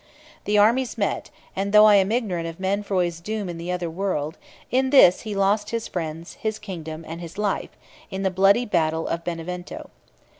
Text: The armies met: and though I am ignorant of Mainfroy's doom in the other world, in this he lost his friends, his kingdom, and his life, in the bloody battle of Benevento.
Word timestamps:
The 0.45 0.57
armies 0.57 0.97
met: 0.97 1.29
and 1.55 1.71
though 1.71 1.85
I 1.85 1.93
am 1.97 2.11
ignorant 2.11 2.47
of 2.47 2.59
Mainfroy's 2.59 3.19
doom 3.19 3.47
in 3.47 3.59
the 3.59 3.71
other 3.71 3.87
world, 3.87 4.39
in 4.71 4.89
this 4.89 5.21
he 5.21 5.35
lost 5.35 5.69
his 5.69 5.87
friends, 5.87 6.33
his 6.41 6.57
kingdom, 6.57 7.05
and 7.07 7.21
his 7.21 7.37
life, 7.37 7.77
in 8.09 8.23
the 8.23 8.31
bloody 8.31 8.65
battle 8.65 9.07
of 9.07 9.23
Benevento. 9.23 9.91